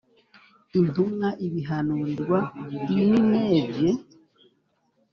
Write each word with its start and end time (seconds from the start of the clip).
intumwa 0.79 1.27
ibihanurirwa 1.45 2.39
i 2.73 2.75
Nineve 3.03 3.87